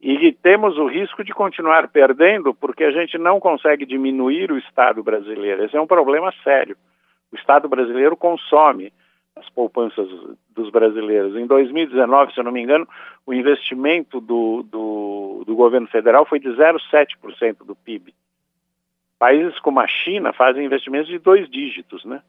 E 0.01 0.31
temos 0.31 0.79
o 0.79 0.88
risco 0.88 1.24
de 1.24 1.31
continuar 1.31 1.88
perdendo 1.88 2.55
porque 2.55 2.84
a 2.84 2.91
gente 2.91 3.20
não 3.20 3.39
consegue 3.39 3.86
diminuir 3.86 4.51
o 4.51 4.58
Estado 4.58 5.03
brasileiro. 5.03 5.63
Esse 5.63 5.77
é 5.77 5.81
um 5.81 5.86
problema 5.86 6.34
sério. 6.43 6.75
O 7.31 7.36
Estado 7.36 7.70
brasileiro 7.70 8.17
consome 8.17 8.91
as 9.36 9.48
poupanças 9.50 10.08
dos 10.50 10.72
brasileiros. 10.72 11.36
Em 11.36 11.46
2019, 11.46 12.34
se 12.34 12.39
eu 12.39 12.43
não 12.43 12.51
me 12.51 12.62
engano, 12.62 12.88
o 13.27 13.34
investimento 13.34 14.20
do, 14.20 14.63
do, 14.63 15.43
do 15.46 15.55
governo 15.55 15.88
federal 15.88 16.25
foi 16.25 16.39
de 16.39 16.50
0,7% 16.50 17.58
do 17.63 17.75
PIB. 17.75 18.13
Países 19.20 19.60
como 19.60 19.79
a 19.79 19.88
China 19.88 20.34
fazem 20.34 20.65
investimentos 20.65 21.10
de 21.10 21.20
dois 21.20 21.48
dígitos, 21.48 22.03
né? 22.05 22.24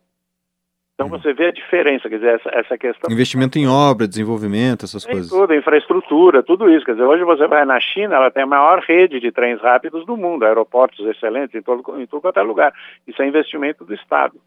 Então 0.94 1.06
uhum. 1.06 1.18
você 1.18 1.32
vê 1.32 1.46
a 1.46 1.52
diferença, 1.52 2.08
quer 2.08 2.16
dizer, 2.16 2.34
essa, 2.34 2.50
essa 2.50 2.78
questão. 2.78 3.10
Investimento 3.10 3.58
em 3.58 3.66
obra, 3.66 4.06
desenvolvimento, 4.06 4.84
essas 4.84 5.04
tem 5.04 5.14
coisas. 5.14 5.30
Tudo, 5.30 5.54
infraestrutura, 5.54 6.42
tudo 6.42 6.70
isso. 6.70 6.84
Quer 6.84 6.92
dizer, 6.92 7.04
hoje 7.04 7.24
você 7.24 7.46
vai 7.46 7.64
na 7.64 7.80
China, 7.80 8.16
ela 8.16 8.30
tem 8.30 8.42
a 8.42 8.46
maior 8.46 8.80
rede 8.80 9.18
de 9.18 9.32
trens 9.32 9.60
rápidos 9.60 10.04
do 10.06 10.16
mundo, 10.16 10.44
aeroportos 10.44 11.04
excelentes 11.06 11.54
em 11.54 11.62
todo, 11.62 12.00
em 12.00 12.06
todo 12.06 12.20
quanto 12.20 12.38
é 12.38 12.42
lugar. 12.42 12.72
Isso 13.06 13.22
é 13.22 13.26
investimento 13.26 13.84
do 13.84 13.94
Estado. 13.94 14.38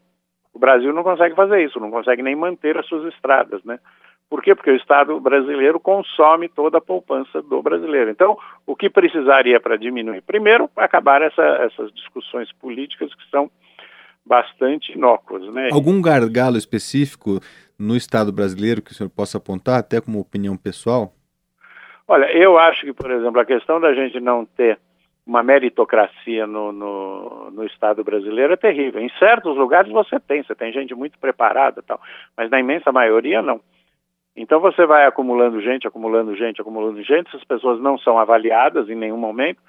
O 0.54 0.58
Brasil 0.58 0.92
não 0.92 1.02
consegue 1.02 1.34
fazer 1.34 1.62
isso, 1.62 1.78
não 1.80 1.90
consegue 1.90 2.22
nem 2.22 2.34
manter 2.34 2.78
as 2.78 2.86
suas 2.86 3.12
estradas, 3.12 3.62
né? 3.64 3.78
Por 4.28 4.42
quê? 4.42 4.54
Porque 4.54 4.70
o 4.70 4.76
Estado 4.76 5.20
brasileiro 5.20 5.78
consome 5.78 6.48
toda 6.48 6.78
a 6.78 6.80
poupança 6.80 7.40
do 7.42 7.62
brasileiro. 7.62 8.10
Então, 8.10 8.36
o 8.66 8.74
que 8.74 8.90
precisaria 8.90 9.60
para 9.60 9.76
diminuir? 9.76 10.20
Primeiro, 10.22 10.68
acabar 10.74 11.22
essa, 11.22 11.42
essas 11.42 11.92
discussões 11.92 12.50
políticas 12.52 13.14
que 13.14 13.30
são 13.30 13.50
bastante 14.26 14.92
inócuas. 14.92 15.42
Né? 15.54 15.68
Algum 15.72 16.02
gargalo 16.02 16.56
específico 16.56 17.40
no 17.78 17.96
Estado 17.96 18.32
brasileiro 18.32 18.82
que 18.82 18.90
o 18.90 18.94
senhor 18.94 19.10
possa 19.10 19.38
apontar, 19.38 19.78
até 19.78 20.00
como 20.00 20.18
opinião 20.18 20.56
pessoal? 20.56 21.12
Olha, 22.08 22.30
eu 22.36 22.58
acho 22.58 22.86
que, 22.86 22.92
por 22.92 23.10
exemplo, 23.10 23.40
a 23.40 23.44
questão 23.44 23.80
da 23.80 23.92
gente 23.94 24.20
não 24.20 24.44
ter 24.44 24.78
uma 25.26 25.42
meritocracia 25.42 26.46
no, 26.46 26.70
no, 26.70 27.50
no, 27.50 27.64
Estado 27.64 28.04
brasileiro 28.04 28.52
é 28.52 28.56
terrível. 28.56 29.00
Em 29.00 29.10
certos 29.18 29.56
lugares 29.56 29.90
você 29.90 30.20
tem, 30.20 30.42
você 30.42 30.54
tem 30.54 30.72
gente 30.72 30.94
muito 30.94 31.18
preparada 31.18 31.82
tal, 31.82 32.00
mas 32.36 32.48
na 32.48 32.60
imensa 32.60 32.92
maioria 32.92 33.42
não. 33.42 33.60
Então 34.36 34.60
você 34.60 34.86
vai 34.86 35.04
acumulando 35.04 35.60
gente, 35.60 35.86
acumulando 35.86 36.36
gente, 36.36 36.60
acumulando 36.60 37.02
gente, 37.02 37.28
essas 37.28 37.42
pessoas 37.42 37.80
não 37.80 37.98
são 37.98 38.18
avaliadas 38.18 38.88
em 38.88 38.94
nenhum 38.94 39.16
momento. 39.16 39.60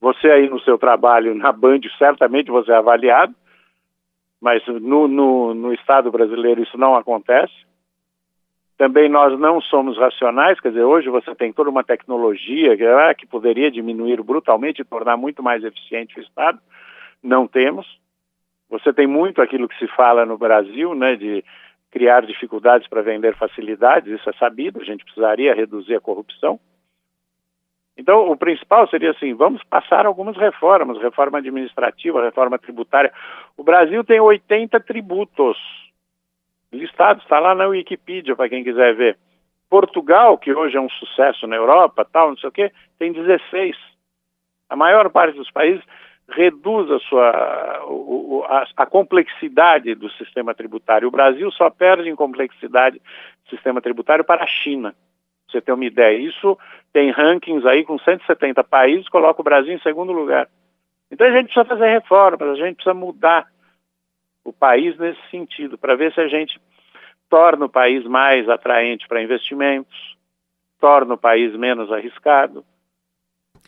Você 0.00 0.30
aí 0.30 0.48
no 0.48 0.60
seu 0.60 0.78
trabalho 0.78 1.34
na 1.34 1.50
Band, 1.50 1.80
certamente 1.98 2.50
você 2.50 2.70
é 2.70 2.76
avaliado, 2.76 3.34
mas 4.40 4.66
no, 4.66 5.06
no, 5.06 5.54
no 5.54 5.72
Estado 5.74 6.10
brasileiro 6.10 6.62
isso 6.62 6.78
não 6.78 6.96
acontece. 6.96 7.52
Também 8.78 9.10
nós 9.10 9.38
não 9.38 9.60
somos 9.60 9.98
racionais, 9.98 10.58
quer 10.58 10.70
dizer, 10.70 10.84
hoje 10.84 11.10
você 11.10 11.34
tem 11.34 11.52
toda 11.52 11.68
uma 11.68 11.84
tecnologia 11.84 12.74
que, 12.76 12.84
ah, 12.86 13.14
que 13.14 13.26
poderia 13.26 13.70
diminuir 13.70 14.22
brutalmente 14.22 14.80
e 14.80 14.84
tornar 14.84 15.18
muito 15.18 15.42
mais 15.42 15.62
eficiente 15.62 16.18
o 16.18 16.22
Estado. 16.22 16.58
Não 17.22 17.46
temos. 17.46 17.86
Você 18.70 18.92
tem 18.92 19.06
muito 19.06 19.42
aquilo 19.42 19.68
que 19.68 19.78
se 19.78 19.86
fala 19.88 20.24
no 20.24 20.38
Brasil, 20.38 20.94
né, 20.94 21.14
de 21.16 21.44
criar 21.90 22.24
dificuldades 22.24 22.88
para 22.88 23.02
vender 23.02 23.36
facilidades, 23.36 24.12
isso 24.12 24.30
é 24.30 24.32
sabido, 24.34 24.80
a 24.80 24.84
gente 24.84 25.04
precisaria 25.04 25.54
reduzir 25.54 25.96
a 25.96 26.00
corrupção. 26.00 26.58
Então, 28.00 28.30
o 28.30 28.36
principal 28.36 28.88
seria 28.88 29.10
assim: 29.10 29.34
vamos 29.34 29.62
passar 29.62 30.06
algumas 30.06 30.34
reformas, 30.34 30.96
reforma 31.02 31.36
administrativa, 31.36 32.24
reforma 32.24 32.58
tributária. 32.58 33.12
O 33.58 33.62
Brasil 33.62 34.02
tem 34.02 34.18
80 34.18 34.80
tributos 34.80 35.58
listados, 36.72 37.22
está 37.22 37.38
lá 37.38 37.54
na 37.54 37.66
Wikipedia 37.66 38.34
para 38.34 38.48
quem 38.48 38.64
quiser 38.64 38.94
ver. 38.94 39.18
Portugal, 39.68 40.38
que 40.38 40.50
hoje 40.50 40.78
é 40.78 40.80
um 40.80 40.88
sucesso 40.88 41.46
na 41.46 41.56
Europa, 41.56 42.08
tal, 42.10 42.30
não 42.30 42.38
sei 42.38 42.48
o 42.48 42.52
quê, 42.52 42.72
tem 42.98 43.12
16. 43.12 43.76
A 44.70 44.74
maior 44.74 45.10
parte 45.10 45.36
dos 45.36 45.50
países 45.50 45.84
reduz 46.30 46.90
a 46.90 46.98
sua 47.00 47.30
a, 48.48 48.66
a, 48.78 48.86
complexidade 48.86 49.94
do 49.94 50.08
sistema 50.12 50.54
tributário. 50.54 51.06
O 51.06 51.10
Brasil 51.10 51.50
só 51.52 51.68
perde 51.68 52.08
em 52.08 52.16
complexidade 52.16 52.98
do 52.98 53.50
sistema 53.50 53.82
tributário 53.82 54.24
para 54.24 54.42
a 54.42 54.46
China. 54.46 54.94
Você 55.50 55.60
ter 55.60 55.72
uma 55.72 55.84
ideia, 55.84 56.16
isso 56.18 56.58
tem 56.92 57.10
rankings 57.10 57.66
aí 57.66 57.84
com 57.84 57.98
170 57.98 58.62
países, 58.64 59.08
coloca 59.08 59.40
o 59.40 59.44
Brasil 59.44 59.72
em 59.72 59.80
segundo 59.80 60.12
lugar. 60.12 60.48
Então 61.10 61.26
a 61.26 61.30
gente 61.30 61.46
precisa 61.46 61.64
fazer 61.64 61.90
reformas, 61.90 62.40
a 62.40 62.54
gente 62.54 62.76
precisa 62.76 62.94
mudar 62.94 63.46
o 64.44 64.52
país 64.52 64.96
nesse 64.98 65.20
sentido, 65.30 65.76
para 65.76 65.96
ver 65.96 66.12
se 66.12 66.20
a 66.20 66.28
gente 66.28 66.60
torna 67.28 67.66
o 67.66 67.68
país 67.68 68.04
mais 68.04 68.48
atraente 68.48 69.06
para 69.06 69.22
investimentos, 69.22 70.16
torna 70.80 71.14
o 71.14 71.18
país 71.18 71.54
menos 71.56 71.92
arriscado, 71.92 72.64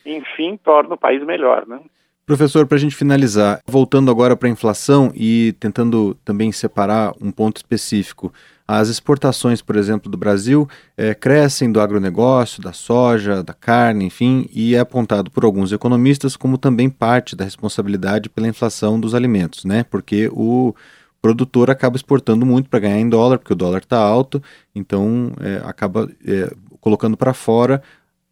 enfim, 0.05 0.57
torna 0.57 0.95
o 0.95 0.97
país 0.97 1.23
melhor, 1.23 1.65
né? 1.67 1.79
Professor, 2.25 2.65
para 2.65 2.77
a 2.77 2.79
gente 2.79 2.95
finalizar, 2.95 3.61
voltando 3.67 4.09
agora 4.09 4.35
para 4.35 4.47
a 4.47 4.51
inflação 4.51 5.11
e 5.13 5.53
tentando 5.59 6.15
também 6.23 6.53
separar 6.53 7.11
um 7.21 7.31
ponto 7.31 7.57
específico, 7.57 8.33
as 8.67 8.87
exportações, 8.87 9.61
por 9.61 9.75
exemplo, 9.75 10.09
do 10.09 10.17
Brasil 10.17 10.67
é, 10.95 11.13
crescem 11.13 11.71
do 11.71 11.81
agronegócio, 11.81 12.61
da 12.61 12.71
soja, 12.71 13.43
da 13.43 13.53
carne, 13.53 14.05
enfim, 14.05 14.49
e 14.53 14.73
é 14.75 14.79
apontado 14.79 15.29
por 15.29 15.43
alguns 15.43 15.71
economistas 15.73 16.37
como 16.37 16.57
também 16.57 16.89
parte 16.89 17.35
da 17.35 17.43
responsabilidade 17.43 18.29
pela 18.29 18.47
inflação 18.47 18.99
dos 18.99 19.13
alimentos, 19.13 19.65
né? 19.65 19.83
Porque 19.83 20.29
o 20.31 20.73
produtor 21.21 21.69
acaba 21.69 21.97
exportando 21.97 22.45
muito 22.45 22.69
para 22.69 22.79
ganhar 22.79 22.99
em 22.99 23.09
dólar, 23.09 23.37
porque 23.37 23.53
o 23.53 23.55
dólar 23.55 23.79
está 23.79 23.97
alto, 23.97 24.41
então 24.73 25.33
é, 25.41 25.61
acaba 25.65 26.09
é, 26.25 26.53
colocando 26.79 27.17
para 27.17 27.33
fora 27.33 27.81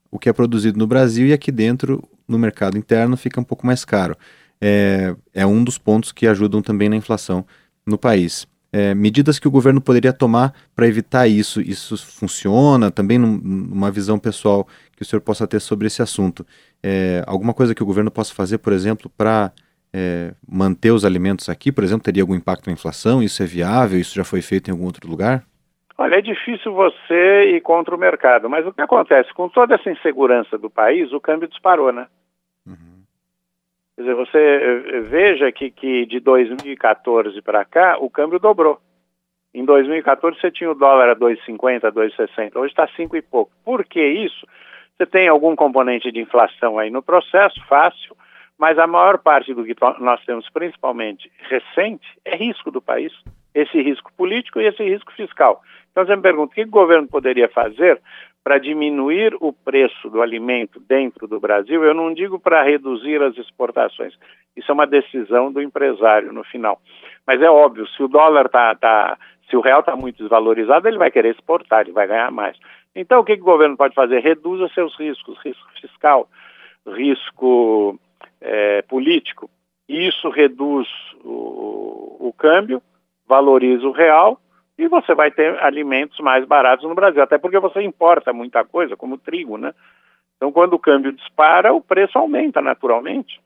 o 0.10 0.20
que 0.20 0.30
é 0.30 0.34
produzido 0.34 0.78
no 0.78 0.88
Brasil 0.88 1.28
e 1.28 1.34
aqui 1.34 1.52
dentro, 1.52 2.04
no 2.28 2.38
mercado 2.38 2.78
interno, 2.78 3.16
fica 3.18 3.40
um 3.40 3.44
pouco 3.46 3.66
mais 3.66 3.86
caro. 3.86 4.16
É, 4.60 5.16
é 5.34 5.46
um 5.46 5.64
dos 5.64 5.78
pontos 5.78 6.12
que 6.12 6.28
ajudam 6.28 6.62
também 6.62 6.88
na 6.90 6.96
inflação 6.96 7.46
no 7.86 7.98
país. 7.98 8.46
É, 8.74 8.96
medidas 8.96 9.38
que 9.38 9.48
o 9.48 9.52
governo 9.52 9.82
poderia 9.82 10.14
tomar 10.14 10.54
para 10.74 10.88
evitar 10.88 11.28
isso, 11.28 11.60
isso 11.60 11.98
funciona? 11.98 12.90
Também 12.90 13.18
num, 13.18 13.38
numa 13.38 13.92
visão 13.92 14.18
pessoal 14.18 14.66
que 14.96 15.02
o 15.02 15.06
senhor 15.06 15.22
possa 15.22 15.46
ter 15.46 15.60
sobre 15.60 15.88
esse 15.88 16.02
assunto. 16.02 16.46
É, 16.82 17.24
alguma 17.28 17.54
coisa 17.54 17.76
que 17.76 17.84
o 17.84 17.86
governo 17.86 18.10
possa 18.10 18.34
fazer, 18.34 18.60
por 18.60 18.72
exemplo, 18.72 19.12
para 19.18 19.52
é, 19.94 20.34
manter 20.48 20.92
os 20.92 21.04
alimentos 21.04 21.50
aqui, 21.50 21.72
por 21.72 21.84
exemplo, 21.84 22.04
teria 22.04 22.24
algum 22.24 22.36
impacto 22.36 22.68
na 22.68 22.74
inflação? 22.74 23.22
Isso 23.22 23.44
é 23.44 23.46
viável? 23.46 24.00
Isso 24.00 24.16
já 24.16 24.24
foi 24.24 24.42
feito 24.42 24.70
em 24.70 24.72
algum 24.72 24.86
outro 24.86 25.10
lugar? 25.10 25.44
Olha, 25.98 26.16
é 26.16 26.22
difícil 26.22 26.74
você 26.74 27.56
ir 27.56 27.62
contra 27.62 27.94
o 27.94 28.00
mercado, 28.00 28.50
mas 28.50 28.66
o 28.66 28.74
que 28.74 28.82
acontece? 28.82 29.34
Com 29.34 29.50
toda 29.50 29.76
essa 29.76 29.92
insegurança 29.92 30.58
do 30.58 30.70
país, 30.70 31.12
o 31.12 31.20
câmbio 31.20 31.48
disparou, 31.48 31.92
né? 31.92 32.08
Uhum. 32.66 32.91
Quer 34.02 34.14
dizer, 34.14 34.16
você 34.16 34.38
eh, 34.38 35.00
veja 35.02 35.52
que, 35.52 35.70
que 35.70 36.08
de 36.08 36.20
2014 36.20 37.40
para 37.44 37.64
cá, 37.64 37.98
o 38.00 38.10
câmbio 38.10 38.40
dobrou. 38.40 38.80
Em 39.54 39.64
2014 39.64 40.40
você 40.40 40.50
tinha 40.50 40.72
o 40.72 40.76
dólar 40.76 41.10
a 41.10 41.16
2,50, 41.16 41.82
2,60, 41.92 42.56
hoje 42.56 42.72
está 42.72 42.88
5 42.96 43.16
e 43.16 43.22
pouco. 43.22 43.52
Por 43.64 43.86
que 43.86 44.04
isso? 44.04 44.48
Você 44.98 45.06
tem 45.06 45.28
algum 45.28 45.56
componente 45.56 46.12
de 46.12 46.20
inflação 46.20 46.80
aí 46.80 46.90
no 46.90 47.04
processo, 47.04 47.64
fácil, 47.68 48.18
mas 48.58 48.80
a 48.80 48.88
maior 48.88 49.20
parte 49.20 49.54
do 49.54 49.64
que 49.64 49.76
nós 50.00 50.24
temos, 50.26 50.50
principalmente 50.50 51.32
recente, 51.48 52.08
é 52.26 52.36
risco 52.36 52.72
do 52.72 52.82
país. 52.82 53.14
Esse 53.54 53.82
risco 53.84 54.12
político 54.14 54.60
e 54.60 54.66
esse 54.66 54.84
risco 54.84 55.12
fiscal. 55.14 55.62
Então 55.92 56.06
você 56.06 56.16
me 56.16 56.22
pergunta, 56.22 56.52
o 56.52 56.56
que 56.56 56.64
o 56.64 56.70
governo 56.70 57.08
poderia 57.08 57.50
fazer 57.50 58.02
para 58.44 58.58
diminuir 58.58 59.36
o 59.40 59.54
preço 59.54 60.10
do 60.10 60.22
alimento 60.22 60.80
dentro 60.80 61.28
do 61.28 61.40
Brasil? 61.40 61.84
Eu 61.84 61.94
não 61.94 62.14
digo 62.14 62.40
para 62.40 62.64
reduzir 62.64 63.22
as 63.22 63.38
exportações. 63.38 64.18
Isso 64.56 64.72
é 64.72 64.74
uma 64.74 64.88
decisão 64.88 65.52
do 65.52 65.62
empresário 65.62 66.34
no 66.34 66.44
final. 66.44 66.82
Mas 67.28 67.42
é 67.42 67.50
óbvio, 67.50 67.88
se 67.90 68.02
o 68.02 68.08
dólar 68.08 68.46
está, 68.46 68.74
tá, 68.76 69.18
se 69.50 69.56
o 69.56 69.62
real 69.62 69.82
está 69.82 69.96
muito 69.96 70.18
desvalorizado, 70.18 70.88
ele 70.88 70.98
vai 70.98 71.12
querer 71.12 71.36
exportar, 71.36 71.82
ele 71.82 71.92
vai 71.92 72.08
ganhar 72.08 72.32
mais. 72.32 72.58
Então 72.96 73.20
o 73.20 73.24
que, 73.24 73.34
o 73.34 73.38
governo 73.38 73.78
pode 73.78 73.94
fazer? 73.94 74.20
Reduza 74.20 74.70
seus 74.74 74.98
riscos, 74.98 75.38
risco 75.44 75.70
fiscal, 75.80 76.28
risco 76.88 78.00
é, 78.40 78.82
político. 78.84 79.50
Isso 79.88 80.30
reduz 80.30 80.88
o, 81.24 82.28
o 82.28 82.34
câmbio, 82.38 82.82
valoriza 83.28 83.86
o 83.86 83.92
real 83.92 84.40
e 84.82 84.88
você 84.88 85.14
vai 85.14 85.30
ter 85.30 85.60
alimentos 85.64 86.20
mais 86.20 86.44
baratos 86.44 86.88
no 86.90 86.96
Brasil, 86.96 87.22
até 87.22 87.38
porque 87.38 87.60
você 87.60 87.82
importa 87.82 88.34
muita 88.34 88.66
coisa, 88.66 88.98
como 88.98 89.18
trigo, 89.18 89.56
né? 89.58 89.74
Então, 90.36 90.52
quando 90.52 90.74
o 90.74 90.80
câmbio 90.80 91.12
dispara, 91.12 91.72
o 91.72 91.80
preço 91.80 92.18
aumenta 92.18 92.62
naturalmente. 92.62 93.40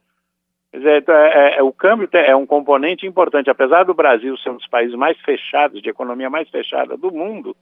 Quer 0.72 0.77
dizer, 0.77 1.01
então, 1.01 1.13
é, 1.13 1.58
é, 1.58 1.63
o 1.63 1.74
câmbio 1.74 2.08
é 2.13 2.34
um 2.34 2.46
componente 2.46 3.06
importante. 3.06 3.50
Apesar 3.50 3.84
do 3.84 3.94
Brasil 3.94 4.38
ser 4.38 4.51
um 4.51 4.56
dos 4.56 4.68
países 4.68 4.96
mais 4.96 5.20
fechados, 5.20 5.82
de 5.82 5.89
economia 5.89 6.30
mais 6.30 6.50
fechada 6.50 6.96
do 6.96 7.12
mundo, 7.12 7.54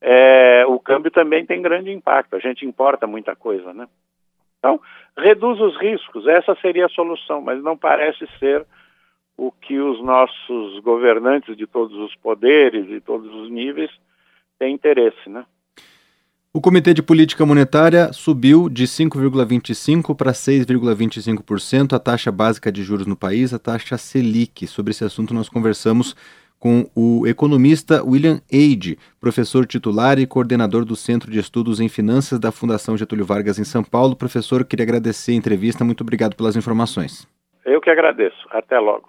é, 0.00 0.64
o 0.66 0.80
câmbio 0.80 1.10
também 1.10 1.44
tem 1.44 1.60
grande 1.60 1.92
impacto. 1.92 2.34
A 2.34 2.38
gente 2.38 2.64
importa 2.64 3.06
muita 3.06 3.36
coisa, 3.36 3.74
né? 3.74 3.86
Então, 4.58 4.80
reduz 5.18 5.60
os 5.60 5.78
riscos. 5.78 6.26
Essa 6.26 6.54
seria 6.62 6.86
a 6.86 6.90
solução, 6.90 7.42
mas 7.42 7.62
não 7.62 7.76
parece 7.76 8.26
ser 8.38 8.64
o 9.36 9.50
que 9.50 9.78
os 9.78 10.02
nossos 10.02 10.80
governantes 10.80 11.56
de 11.56 11.66
todos 11.66 11.96
os 11.96 12.14
poderes 12.16 12.88
e 12.90 13.00
todos 13.00 13.32
os 13.34 13.50
níveis 13.50 13.90
têm 14.58 14.74
interesse, 14.74 15.28
né? 15.28 15.44
O 16.56 16.60
Comitê 16.60 16.94
de 16.94 17.02
Política 17.02 17.44
Monetária 17.44 18.12
subiu 18.12 18.68
de 18.68 18.84
5,25% 18.84 20.16
para 20.16 20.30
6,25% 20.30 21.94
a 21.94 21.98
taxa 21.98 22.30
básica 22.30 22.70
de 22.70 22.80
juros 22.84 23.08
no 23.08 23.16
país, 23.16 23.52
a 23.52 23.58
taxa 23.58 23.98
Selic. 23.98 24.68
Sobre 24.68 24.92
esse 24.92 25.04
assunto, 25.04 25.34
nós 25.34 25.48
conversamos 25.48 26.14
com 26.60 26.88
o 26.94 27.26
economista 27.26 28.04
William 28.04 28.40
Eide, 28.48 28.96
professor 29.20 29.66
titular 29.66 30.18
e 30.20 30.28
coordenador 30.28 30.84
do 30.84 30.94
Centro 30.94 31.28
de 31.28 31.40
Estudos 31.40 31.80
em 31.80 31.88
Finanças 31.88 32.38
da 32.38 32.52
Fundação 32.52 32.96
Getúlio 32.96 33.26
Vargas 33.26 33.58
em 33.58 33.64
São 33.64 33.82
Paulo. 33.82 34.14
Professor, 34.14 34.64
queria 34.64 34.84
agradecer 34.84 35.32
a 35.32 35.34
entrevista. 35.34 35.84
Muito 35.84 36.02
obrigado 36.02 36.36
pelas 36.36 36.54
informações. 36.56 37.28
Eu 37.66 37.80
que 37.80 37.90
agradeço. 37.90 38.46
Até 38.50 38.78
logo. 38.78 39.08